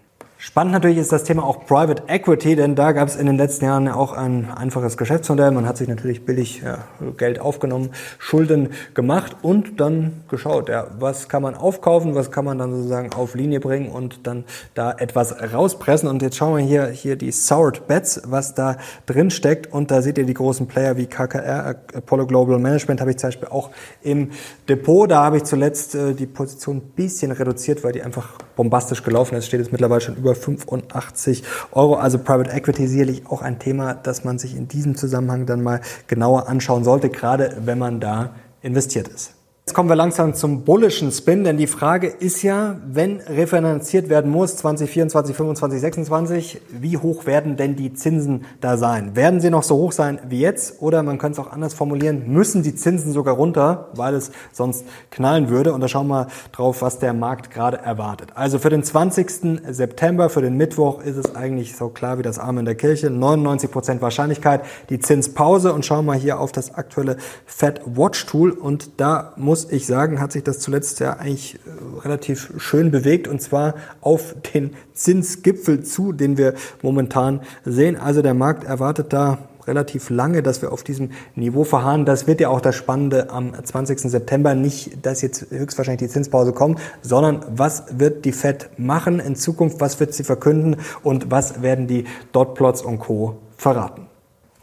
Spannend 0.47 0.75
natürlich 0.75 0.99
ist 0.99 1.11
das 1.11 1.25
Thema 1.25 1.43
auch 1.43 1.65
Private 1.65 2.03
Equity, 2.07 2.55
denn 2.55 2.75
da 2.75 2.93
gab 2.93 3.09
es 3.09 3.17
in 3.17 3.25
den 3.25 3.39
letzten 3.39 3.65
Jahren 3.65 3.89
auch 3.89 4.13
ein 4.13 4.51
einfaches 4.51 4.99
Geschäftsmodell. 4.99 5.51
Man 5.53 5.67
hat 5.67 5.79
sich 5.79 5.89
natürlich 5.89 6.27
billig 6.27 6.61
ja, 6.63 6.85
Geld 7.17 7.41
aufgenommen, 7.41 7.93
Schulden 8.19 8.69
gemacht 8.93 9.37
und 9.41 9.81
dann 9.81 10.23
geschaut, 10.29 10.69
ja, 10.69 10.89
was 10.99 11.31
kann 11.31 11.43
man 11.43 11.55
aufkaufen, 11.55 12.15
was 12.15 12.31
kann 12.31 12.45
man 12.45 12.59
dann 12.59 12.75
sozusagen 12.75 13.15
auf 13.15 13.35
Linie 13.35 13.59
bringen 13.59 13.91
und 13.91 14.27
dann 14.27 14.45
da 14.75 14.93
etwas 14.93 15.35
rauspressen. 15.55 16.11
Und 16.11 16.21
jetzt 16.21 16.37
schauen 16.37 16.59
wir 16.59 16.63
hier, 16.63 16.89
hier 16.89 17.17
die 17.17 17.33
Soured 17.33 17.87
Bets, 17.87 18.21
was 18.27 18.55
da 18.55 18.77
drin 19.07 19.31
steckt. 19.31 19.73
Und 19.73 19.91
da 19.91 20.03
seht 20.03 20.19
ihr 20.19 20.27
die 20.27 20.35
großen 20.35 20.67
Player 20.67 20.99
wie 20.99 21.07
KKR, 21.07 21.75
Apollo 21.95 22.27
Global 22.27 22.59
Management 22.59 23.01
habe 23.01 23.13
ich 23.13 23.17
zum 23.17 23.29
Beispiel 23.29 23.49
auch 23.49 23.71
im 24.03 24.31
Depot. 24.69 25.11
Da 25.11 25.25
habe 25.25 25.39
ich 25.39 25.45
zuletzt 25.45 25.95
äh, 25.95 26.13
die 26.13 26.27
Position 26.27 26.77
ein 26.77 26.83
bisschen 26.95 27.33
reduziert, 27.33 27.83
weil 27.83 27.93
die 27.93 28.03
einfach 28.03 28.35
bombastisch 28.57 29.03
gelaufen 29.03 29.37
ist. 29.37 29.47
Steht 29.47 29.61
jetzt 29.61 29.73
mittlerweile 29.73 30.01
schon 30.01 30.17
über 30.17 30.35
85 30.35 31.43
Euro. 31.73 31.95
Also 31.97 32.19
Private 32.19 32.51
Equity 32.51 32.87
sicherlich 32.87 33.27
auch 33.27 33.43
ein 33.43 33.59
Thema, 33.59 33.95
das 33.95 34.25
man 34.25 34.39
sich 34.39 34.57
in 34.57 34.69
diesem 34.69 34.97
Zusammenhang 34.97 35.47
dann 35.47 35.63
mal 35.63 35.81
genauer 36.07 36.49
anschauen 36.49 36.85
sollte, 36.85 37.11
gerade 37.11 37.57
wenn 37.65 37.79
man 37.79 38.01
da 38.01 38.35
investiert 38.63 39.09
ist. 39.09 39.35
Jetzt 39.67 39.73
kommen 39.73 39.89
wir 39.89 39.97
langsam 39.97 40.35
zum 40.35 40.63
bullischen 40.63 41.11
Spin, 41.11 41.43
denn 41.43 41.57
die 41.57 41.67
Frage 41.67 42.09
ist 42.09 42.43
ja, 42.43 42.77
wenn 42.87 43.21
refinanziert 43.21 44.11
werden 44.11 44.31
muss 44.31 44.59
2024, 44.59 45.35
25, 45.35 45.81
26, 45.81 46.61
wie 46.69 46.99
hoch 46.99 47.25
werden 47.25 47.57
denn 47.57 47.75
die 47.75 47.95
Zinsen 47.95 48.45
da 48.61 48.77
sein? 48.77 49.17
Werden 49.17 49.41
sie 49.41 49.49
noch 49.49 49.63
so 49.63 49.77
hoch 49.77 49.93
sein 49.93 50.19
wie 50.29 50.41
jetzt 50.41 50.83
oder 50.83 51.03
man 51.03 51.17
könnte 51.17 51.41
es 51.41 51.47
auch 51.47 51.51
anders 51.51 51.73
formulieren, 51.73 52.25
müssen 52.27 52.63
die 52.63 52.75
Zinsen 52.75 53.15
sogar 53.15 53.37
runter, 53.37 53.89
weil 53.95 54.13
es 54.13 54.33
sonst 54.53 54.85
knallen 55.11 55.49
würde? 55.49 55.73
Und 55.73 55.81
da 55.81 55.89
schauen 55.89 56.09
wir 56.09 56.27
drauf, 56.53 56.83
was 56.83 56.99
der 56.99 57.15
Markt 57.15 57.51
gerade 57.51 57.79
erwartet. 57.79 58.33
Also 58.35 58.59
für 58.59 58.69
den 58.69 58.85
20. 58.85 59.63
September, 59.67 60.29
für 60.29 60.43
den 60.43 60.59
Mittwoch 60.59 61.01
ist 61.01 61.17
es 61.17 61.35
eigentlich 61.35 61.75
so 61.75 61.89
klar 61.89 62.19
wie 62.19 62.23
das 62.23 62.39
Arm 62.39 62.59
in 62.59 62.67
der 62.67 62.75
Kirche, 62.75 63.09
99 63.09 63.71
Prozent 63.71 64.03
Wahrscheinlichkeit, 64.03 64.61
die 64.91 64.99
Zinspause 64.99 65.73
und 65.73 65.87
schauen 65.87 66.05
wir 66.05 66.17
hier 66.17 66.39
auf 66.39 66.53
das 66.53 66.75
aktuelle 66.75 67.17
Fed 67.47 67.81
Watch 67.87 68.27
Tool 68.27 68.51
und 68.51 69.01
da 69.01 69.33
muss 69.37 69.54
muss 69.55 69.71
ich 69.71 69.87
sagen, 69.87 70.21
hat 70.21 70.33
sich 70.33 70.43
das 70.43 70.59
zuletzt 70.59 70.99
ja 70.99 71.13
eigentlich 71.13 71.55
äh, 71.55 72.01
relativ 72.01 72.55
schön 72.57 72.91
bewegt 72.91 73.29
und 73.29 73.41
zwar 73.41 73.75
auf 74.01 74.35
den 74.53 74.75
Zinsgipfel 74.95 75.85
zu, 75.85 76.13
den 76.13 76.37
wir 76.37 76.55
momentan 76.83 77.41
sehen. 77.65 77.97
Also 77.97 78.21
der 78.21 78.35
Markt 78.35 78.65
erwartet 78.65 79.13
da 79.13 79.39
relativ 79.69 80.11
lange, 80.11 80.43
dass 80.43 80.61
wir 80.61 80.73
auf 80.73 80.83
diesem 80.83 81.11
Niveau 81.37 81.63
verharren. 81.63 82.05
Das 82.05 82.27
wird 82.27 82.41
ja 82.41 82.49
auch 82.49 82.61
das 82.61 82.75
Spannende 82.75 83.31
am 83.31 83.53
20. 83.65 84.01
September. 84.01 84.57
Nicht, 84.57 85.07
dass 85.07 85.23
jetzt 85.23 85.47
höchstwahrscheinlich 85.53 86.09
die 86.09 86.13
Zinspause 86.13 86.53
kommt, 86.53 86.81
sondern 87.03 87.45
was 87.49 87.85
wird 87.97 88.25
die 88.25 88.33
Fed 88.33 88.71
machen 88.77 89.21
in 89.21 89.37
Zukunft? 89.37 89.81
Was 89.81 90.01
wird 90.01 90.15
sie 90.15 90.25
verkünden? 90.25 90.79
Und 91.05 91.31
was 91.31 91.63
werden 91.63 91.87
die 91.87 92.07
Dotplots 92.33 92.83
und 92.83 92.99
Co. 92.99 93.37
verraten? 93.57 94.09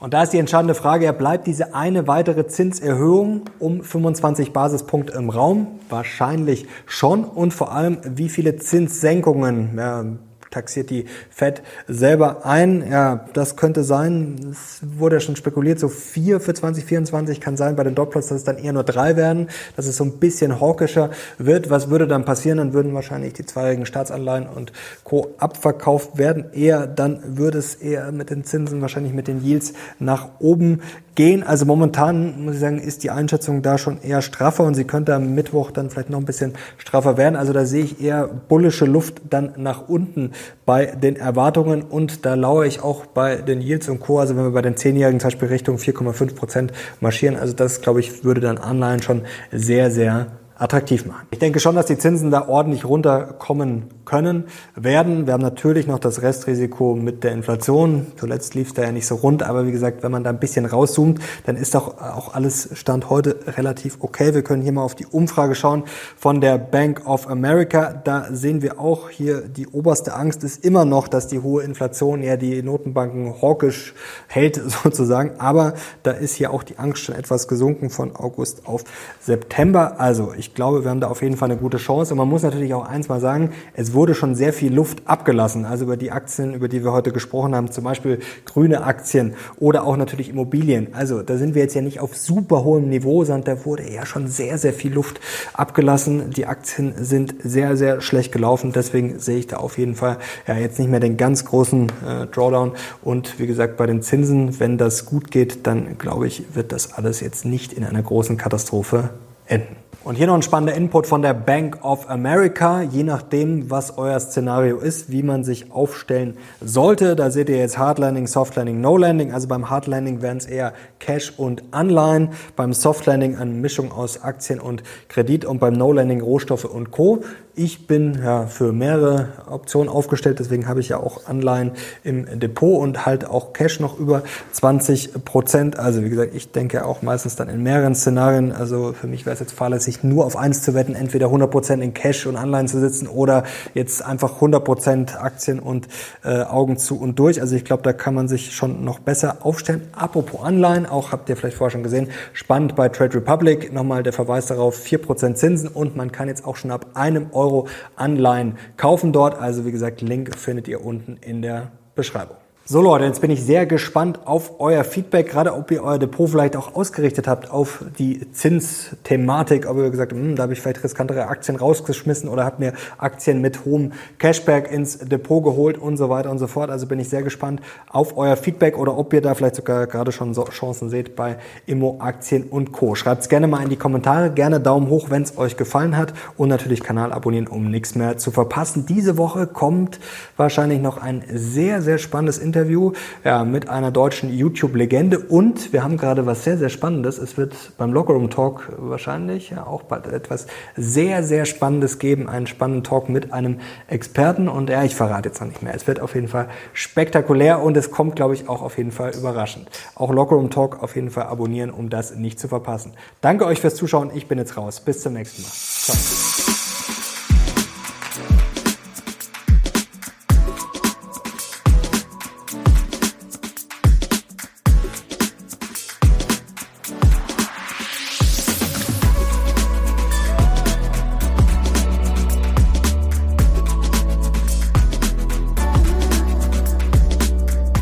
Und 0.02 0.16
da 0.16 0.24
ist 0.24 0.34
die 0.34 0.40
entscheidende 0.40 0.74
Frage, 0.74 1.06
ja, 1.06 1.12
bleibt 1.12 1.46
diese 1.46 1.76
eine 1.76 2.08
weitere 2.08 2.48
Zinserhöhung 2.48 3.44
um 3.60 3.84
25 3.84 4.52
Basispunkte 4.52 5.14
im 5.14 5.30
Raum? 5.30 5.80
Wahrscheinlich 5.90 6.66
schon. 6.88 7.24
Und 7.24 7.54
vor 7.54 7.72
allem, 7.72 8.00
wie 8.04 8.28
viele 8.28 8.56
Zinssenkungen 8.56 9.78
ja, 9.78 10.06
taxiert 10.52 10.90
die 10.90 11.06
Fed 11.30 11.64
selber 11.88 12.46
ein. 12.46 12.88
Ja, 12.90 13.26
das 13.34 13.56
könnte 13.56 13.84
sein, 13.84 14.36
es 14.52 14.82
wurde 14.98 15.16
ja 15.16 15.20
schon 15.20 15.36
spekuliert, 15.36 15.80
so 15.80 15.88
vier 15.88 16.40
für 16.40 16.54
2024 16.54 17.42
kann 17.42 17.58
sein 17.58 17.76
bei 17.76 17.84
den 17.84 17.96
Dotplots, 17.96 18.28
dass 18.28 18.38
es 18.38 18.44
dann 18.44 18.58
eher 18.58 18.74
nur 18.74 18.84
drei 18.84 19.16
werden, 19.16 19.50
dass 19.76 19.88
es 19.88 19.98
so 19.98 20.04
ein 20.04 20.20
bisschen 20.20 20.62
hawkischer 20.62 21.10
wird. 21.38 21.70
Was 21.70 21.90
würde 21.90 22.08
dann 22.08 22.26
passieren? 22.26 22.58
Dann 22.58 22.74
würden 22.74 22.94
wahrscheinlich 22.94 23.34
die 23.34 23.46
zweijährigen 23.46 23.86
Staatsanleihen 23.86 24.48
und 24.48 24.74
Co. 25.04 25.34
abverkauft 25.38 26.18
werden. 26.18 26.46
Eher, 26.54 26.86
dann 26.86 27.38
würde 27.38 27.58
es 27.58 27.76
eher 27.76 28.12
mit 28.12 28.30
den 28.30 28.44
Zinsen, 28.44 28.82
wahrscheinlich 28.82 29.14
mit 29.14 29.28
den 29.28 29.44
Yields 29.44 29.74
nach 30.00 30.30
oben 30.40 30.82
gehen. 31.16 31.44
Also 31.44 31.66
momentan, 31.66 32.46
muss 32.46 32.56
ich 32.56 32.60
sagen, 32.62 32.80
ist 32.80 33.04
die 33.04 33.12
Einschätzung 33.12 33.62
da 33.62 33.78
schon 33.78 34.02
eher 34.02 34.22
straffer 34.22 34.64
und 34.64 34.76
sie 34.76 34.86
könnte 34.86 35.14
am 35.14 35.34
Mittwoch 35.36 35.72
dann 35.72 35.90
vielleicht 35.90 36.10
noch 36.10 36.20
ein 36.20 36.26
bisschen 36.26 36.54
straffer 36.78 37.18
werden. 37.18 37.36
Also 37.36 37.54
da 37.54 37.66
sehe 37.66 37.84
ich 37.84 38.02
eher 38.02 38.28
bullische 38.28 38.86
Luft 38.86 39.22
dann 39.30 39.54
nach 39.58 39.88
unten 39.88 40.32
bei 40.66 40.86
den 40.88 41.16
Erwartungen 41.16 41.82
und 41.82 42.26
da 42.26 42.36
lauere 42.36 42.66
ich 42.66 42.82
auch 42.82 43.06
bei 43.06 43.38
den 43.38 43.62
Yields 43.62 43.90
und 43.90 44.00
Co. 44.00 44.20
Also 44.20 44.36
wenn 44.36 44.44
wir 44.44 44.52
bei 44.52 44.62
den 44.62 44.78
Zehnjährigen 44.78 45.20
zum 45.20 45.28
Beispiel 45.28 45.48
Richtung 45.50 45.78
4,5 45.78 46.36
Prozent 46.36 46.74
marschieren, 47.00 47.36
also 47.36 47.54
das 47.54 47.82
glaube 47.82 48.00
ich 48.00 48.24
würde 48.24 48.42
dann 48.42 48.58
Anleihen 48.58 49.02
schon 49.02 49.24
sehr, 49.52 49.92
sehr 49.92 50.28
attraktiv 50.62 51.06
machen. 51.06 51.28
Ich 51.32 51.40
denke 51.40 51.60
schon, 51.60 51.76
dass 51.76 51.88
die 51.88 51.98
Zinsen 51.98 52.30
da 52.30 52.48
ordentlich 52.48 52.86
runterkommen 52.86 53.86
können, 54.12 54.44
werden. 54.76 55.26
Wir 55.26 55.34
haben 55.34 55.42
natürlich 55.42 55.88
noch 55.88 55.98
das 55.98 56.22
Restrisiko 56.22 56.96
mit 56.96 57.24
der 57.24 57.32
Inflation. 57.32 58.08
Zuletzt 58.18 58.56
lief 58.56 58.68
es 58.68 58.74
da 58.74 58.82
ja 58.82 58.92
nicht 58.92 59.08
so 59.08 59.16
rund, 59.16 59.42
aber 59.42 59.66
wie 59.66 59.72
gesagt, 59.72 60.04
wenn 60.04 60.12
man 60.12 60.26
da 60.26 60.32
ein 60.32 60.40
bisschen 60.40 60.66
rauszoomt, 60.66 61.22
dann 61.46 61.56
ist 61.56 61.76
doch 61.76 62.02
auch 62.02 62.34
alles 62.34 62.72
Stand 62.74 63.10
heute 63.10 63.40
relativ 63.56 64.00
okay. 64.02 64.34
Wir 64.34 64.44
können 64.44 64.64
hier 64.64 64.74
mal 64.74 64.84
auf 64.84 64.96
die 64.96 65.06
Umfrage 65.06 65.56
schauen 65.56 65.84
von 66.18 66.42
der 66.42 66.58
Bank 66.58 67.08
of 67.08 67.30
America. 67.30 68.02
Da 68.04 68.28
sehen 68.32 68.62
wir 68.62 68.82
auch 68.82 69.10
hier, 69.10 69.48
die 69.48 69.68
oberste 69.68 70.14
Angst 70.14 70.44
ist 70.44 70.66
immer 70.66 70.84
noch, 70.84 71.08
dass 71.08 71.30
die 71.30 71.40
hohe 71.40 71.64
Inflation 71.64 72.22
ja 72.22 72.36
die 72.36 72.62
Notenbanken 72.62 73.42
hawkisch 73.42 73.94
hält 74.28 74.62
sozusagen. 74.84 75.40
Aber 75.40 75.76
da 76.04 76.12
ist 76.12 76.36
hier 76.36 76.52
auch 76.52 76.64
die 76.64 76.78
Angst 76.78 77.04
schon 77.04 77.16
etwas 77.16 77.48
gesunken 77.48 77.90
von 77.90 78.14
August 78.14 78.68
auf 78.68 78.84
September. 79.22 80.02
Also 80.02 80.34
ich 80.38 80.54
glaube, 80.54 80.84
wir 80.84 80.92
haben 80.92 81.00
da 81.00 81.08
auf 81.08 81.22
jeden 81.22 81.38
Fall 81.38 81.50
eine 81.50 81.62
gute 81.62 81.78
Chance. 81.78 82.14
Und 82.14 82.18
man 82.18 82.28
muss 82.28 82.44
natürlich 82.44 82.74
auch 82.74 82.86
eins 82.86 83.08
mal 83.08 83.22
sagen, 83.22 83.52
es 83.74 83.94
wurde 83.94 84.01
schon 84.16 84.36
sehr 84.36 84.54
viel 84.54 84.74
Luft 84.74 85.04
abgelassen. 85.06 85.66
Also 85.66 85.86
über 85.86 85.98
die 85.98 86.12
Aktien, 86.12 86.54
über 86.54 86.68
die 86.68 86.84
wir 86.84 86.92
heute 86.92 87.12
gesprochen 87.12 87.56
haben, 87.56 87.72
zum 87.72 87.84
Beispiel 87.84 88.20
grüne 88.46 88.84
Aktien 88.84 89.36
oder 89.60 89.86
auch 89.86 89.98
natürlich 89.98 90.30
Immobilien. 90.30 90.94
Also 90.94 91.22
da 91.22 91.38
sind 91.38 91.56
wir 91.56 91.62
jetzt 91.62 91.76
ja 91.76 91.82
nicht 91.82 92.00
auf 92.00 92.16
super 92.18 92.64
hohem 92.64 92.90
Niveau, 92.90 93.24
sondern 93.24 93.58
da 93.58 93.66
wurde 93.66 93.90
ja 93.90 94.06
schon 94.06 94.28
sehr, 94.28 94.58
sehr 94.58 94.74
viel 94.74 94.94
Luft 94.94 95.20
abgelassen. 95.54 96.32
Die 96.32 96.46
Aktien 96.46 96.94
sind 96.98 97.36
sehr, 97.44 97.78
sehr 97.78 98.02
schlecht 98.02 98.32
gelaufen. 98.32 98.72
Deswegen 98.74 99.20
sehe 99.20 99.38
ich 99.38 99.48
da 99.48 99.58
auf 99.58 99.78
jeden 99.78 99.96
Fall 99.96 100.18
ja 100.48 100.56
jetzt 100.58 100.80
nicht 100.80 100.90
mehr 100.90 101.00
den 101.00 101.18
ganz 101.18 101.46
großen 101.46 101.88
äh, 102.08 102.28
Drawdown. 102.28 102.74
Und 103.02 103.40
wie 103.40 103.48
gesagt, 103.48 103.78
bei 103.78 103.86
den 103.86 104.02
Zinsen, 104.02 104.60
wenn 104.60 104.78
das 104.78 105.06
gut 105.06 105.32
geht, 105.32 105.68
dann 105.68 105.98
glaube 105.98 106.28
ich, 106.28 106.56
wird 106.56 106.72
das 106.72 106.94
alles 106.94 107.20
jetzt 107.20 107.46
nicht 107.46 107.74
in 107.74 107.84
einer 107.84 108.02
großen 108.02 108.38
Katastrophe 108.38 109.10
enden. 109.46 109.81
Und 110.04 110.16
hier 110.16 110.26
noch 110.26 110.34
ein 110.34 110.42
spannender 110.42 110.74
Input 110.74 111.06
von 111.06 111.22
der 111.22 111.36
Bank 111.36 111.86
of 111.86 112.10
America, 112.10 112.82
je 112.82 113.04
nachdem, 113.04 113.70
was 113.70 114.00
euer 114.00 114.20
Szenario 114.20 114.80
ist, 114.80 115.12
wie 115.12 115.22
man 115.22 115.44
sich 115.44 115.72
aufstellen 115.72 116.38
sollte. 116.60 117.16
Da 117.16 117.30
seht 117.30 117.50
ihr 117.50 117.58
jetzt 117.58 117.78
Hard 117.78 118.00
Landing, 118.00 118.26
Soft 118.26 118.56
Landing, 118.56 118.82
No 118.82 118.98
Landing. 118.98 119.32
Also 119.32 119.48
beim 119.48 119.70
Hard 119.70 119.86
Landing 119.86 120.24
wären 120.24 120.38
es 120.38 120.48
eher 120.48 120.74
Cash 120.98 121.34
und 121.38 121.64
Anleihen, 121.70 122.30
beim 122.56 122.74
Soft 122.74 123.06
Landing 123.06 123.38
eine 123.38 123.52
Mischung 123.52 123.92
aus 123.92 124.24
Aktien 124.24 124.60
und 124.60 124.82
Kredit 125.08 125.46
und 125.46 125.60
beim 125.60 125.74
No 125.74 125.94
Landing 125.94 126.22
Rohstoffe 126.22 126.66
und 126.66 126.90
Co. 126.90 127.24
Ich 127.54 127.86
bin 127.86 128.18
ja 128.24 128.46
für 128.48 128.72
mehrere 128.72 129.28
Optionen 129.50 129.90
aufgestellt, 129.90 130.40
deswegen 130.40 130.70
habe 130.70 130.80
ich 130.80 130.88
ja 130.90 130.98
auch 130.98 131.26
Anleihen 131.28 131.72
im 132.04 132.40
Depot 132.40 132.82
und 132.82 133.06
halt 133.06 133.26
auch 133.26 133.52
Cash 133.52 133.82
noch 133.82 134.00
über 134.00 134.24
20 134.54 135.26
Prozent. 135.26 135.78
Also 135.78 136.02
wie 136.02 136.10
gesagt, 136.10 136.34
ich 136.34 136.52
denke 136.52 136.86
auch 136.86 137.02
meistens 137.02 137.36
dann 137.36 137.50
in 137.50 137.62
mehreren 137.62 137.94
Szenarien. 137.94 138.54
Also 138.54 138.94
für 138.94 139.08
mich 139.08 139.26
wäre 139.26 139.34
es 139.34 139.42
jetzt 139.42 139.52
fahrlässig, 139.52 139.81
nur 140.04 140.26
auf 140.26 140.38
eins 140.38 140.62
zu 140.62 140.74
wetten, 140.74 140.96
entweder 140.96 141.28
100 141.28 141.50
Prozent 141.50 141.84
in 141.84 141.94
Cash 141.94 142.26
und 142.26 142.36
Anleihen 142.36 142.68
zu 142.68 142.80
sitzen 142.80 143.08
oder 143.08 143.44
jetzt 143.74 144.04
einfach 144.04 144.36
100 144.36 144.64
Prozent 144.64 145.22
Aktien 145.22 145.60
und 145.60 145.88
äh, 146.24 146.44
Augen 146.44 146.78
zu 146.78 147.00
und 147.00 147.18
durch. 147.20 147.42
Also 147.42 147.56
ich 147.56 147.66
glaube, 147.66 147.84
da 147.84 147.94
kann 147.94 148.14
man 148.14 148.28
sich 148.28 148.54
schon 148.54 148.84
noch 148.84 149.00
besser 149.00 149.38
aufstellen. 149.42 149.82
Apropos 149.94 150.42
Anleihen, 150.44 150.86
auch 150.86 151.12
habt 151.12 151.30
ihr 151.30 151.38
vielleicht 151.38 151.58
vorher 151.58 151.72
schon 151.72 151.84
gesehen, 151.84 152.10
spannend 152.34 152.76
bei 152.76 152.90
Trade 152.90 153.16
Republic. 153.16 153.74
Nochmal 153.74 154.04
der 154.04 154.14
Verweis 154.14 154.48
darauf, 154.48 154.78
4% 154.78 155.36
Zinsen 155.36 155.70
und 155.70 155.96
man 155.96 156.12
kann 156.12 156.28
jetzt 156.28 156.46
auch 156.46 156.56
schon 156.56 156.72
ab 156.72 156.88
einem 156.94 157.28
Euro 157.32 157.68
Anleihen 157.96 158.58
kaufen 158.78 159.14
dort. 159.14 159.40
Also 159.40 159.66
wie 159.66 159.72
gesagt, 159.72 160.02
Link 160.02 160.36
findet 160.36 160.68
ihr 160.68 160.86
unten 160.86 161.18
in 161.22 161.42
der 161.42 161.72
Beschreibung. 161.96 162.41
So 162.64 162.80
Leute, 162.80 163.06
jetzt 163.06 163.22
bin 163.22 163.32
ich 163.32 163.44
sehr 163.44 163.66
gespannt 163.66 164.20
auf 164.26 164.60
euer 164.60 164.84
Feedback, 164.84 165.32
gerade 165.32 165.56
ob 165.56 165.72
ihr 165.72 165.84
euer 165.84 165.98
Depot 165.98 166.30
vielleicht 166.30 166.56
auch 166.56 166.76
ausgerichtet 166.76 167.28
habt 167.28 167.50
auf 167.50 167.84
die 167.98 168.32
Zinsthematik, 168.34 169.68
ob 169.68 169.78
ihr 169.78 169.90
gesagt 169.90 170.14
habt, 170.14 170.22
hm, 170.22 170.36
da 170.36 170.44
habe 170.44 170.54
ich 170.54 170.62
vielleicht 170.62 170.84
riskantere 170.84 171.26
Aktien 171.26 171.58
rausgeschmissen 171.58 172.30
oder 172.30 172.46
habt 172.46 172.60
mir 172.60 172.74
Aktien 173.00 173.42
mit 173.42 173.66
hohem 173.66 173.94
Cashback 174.20 174.72
ins 174.72 175.00
Depot 175.00 175.44
geholt 175.44 175.80
und 175.80 175.98
so 175.98 176.10
weiter 176.10 176.30
und 176.30 176.38
so 176.38 176.46
fort. 176.46 176.70
Also 176.70 176.86
bin 176.86 177.00
ich 177.00 177.10
sehr 177.10 177.24
gespannt 177.24 177.62
auf 177.90 178.16
euer 178.16 178.38
Feedback 178.38 178.78
oder 178.78 178.96
ob 178.96 179.12
ihr 179.12 179.22
da 179.22 179.34
vielleicht 179.34 179.56
sogar 179.56 179.88
gerade 179.88 180.12
schon 180.12 180.36
so 180.36 180.46
Chancen 180.46 180.92
seht 180.92 181.16
bei 181.16 181.38
Immo, 181.66 181.98
Aktien 182.00 182.44
und 182.44 182.72
Co. 182.72 182.94
Schreibt 182.94 183.24
es 183.24 183.30
gerne 183.30 183.48
mal 183.48 183.64
in 183.64 183.70
die 183.70 183.76
Kommentare, 183.76 184.30
gerne 184.30 184.60
Daumen 184.60 184.88
hoch, 184.88 185.10
wenn 185.10 185.24
es 185.24 185.36
euch 185.36 185.58
gefallen 185.58 185.98
hat 185.98 186.14
und 186.38 186.50
natürlich 186.50 186.84
Kanal 186.84 187.12
abonnieren, 187.12 187.48
um 187.48 187.72
nichts 187.72 187.96
mehr 187.96 188.20
zu 188.20 188.30
verpassen. 188.30 188.86
Diese 188.86 189.18
Woche 189.18 189.48
kommt 189.48 190.00
wahrscheinlich 190.38 190.80
noch 190.80 191.00
ein 191.00 191.24
sehr, 191.34 191.82
sehr 191.82 191.98
spannendes 191.98 192.38
Interview 192.38 192.51
Interview 192.52 192.92
ja, 193.24 193.46
mit 193.46 193.70
einer 193.70 193.92
deutschen 193.92 194.30
YouTube-Legende 194.30 195.20
und 195.20 195.72
wir 195.72 195.84
haben 195.84 195.96
gerade 195.96 196.26
was 196.26 196.44
sehr, 196.44 196.58
sehr 196.58 196.68
Spannendes. 196.68 197.18
Es 197.18 197.38
wird 197.38 197.56
beim 197.78 197.94
Lockerroom 197.94 198.30
Talk 198.30 198.74
wahrscheinlich 198.78 199.52
ja, 199.52 199.66
auch 199.66 199.84
bald 199.84 200.08
etwas 200.08 200.48
sehr, 200.76 201.24
sehr 201.24 201.46
Spannendes 201.46 201.98
geben. 201.98 202.28
Einen 202.28 202.48
spannenden 202.48 202.84
Talk 202.84 203.08
mit 203.08 203.32
einem 203.32 203.60
Experten 203.88 204.50
und 204.50 204.70
ja, 204.70 204.84
ich 204.84 204.96
verrate 204.96 205.30
jetzt 205.30 205.40
noch 205.40 205.48
nicht 205.48 205.64
mehr. 205.64 205.74
Es 205.74 205.88
wird 205.88 206.02
auf 206.02 206.14
jeden 206.14 206.28
Fall 206.28 206.50
spektakulär 206.74 207.62
und 207.62 207.78
es 207.78 207.90
kommt, 207.90 208.18
glaube 208.18 208.34
ich, 208.34 208.50
auch 208.50 208.62
auf 208.62 208.78
jeden 208.78 208.92
Fall 208.92 209.16
überraschend. 209.16 209.70
Auch 209.96 210.12
Lockerroom 210.12 210.50
Talk 210.50 210.84
auf 210.84 210.96
jeden 210.96 211.10
Fall 211.10 211.28
abonnieren, 211.28 211.70
um 211.70 211.90
das 211.90 212.16
nicht 212.16 212.38
zu 212.38 212.50
verpassen. 212.50 212.92
Danke 213.22 213.46
euch 213.46 213.62
fürs 213.62 213.76
Zuschauen. 213.76 214.12
Ich 214.14 214.28
bin 214.28 214.38
jetzt 214.38 214.58
raus. 214.58 214.82
Bis 214.82 215.02
zum 215.02 215.14
nächsten 215.14 215.42
Mal. 215.42 215.52
Ciao. 215.52 216.61